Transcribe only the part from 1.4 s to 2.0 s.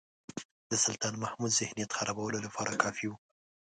ذهنیت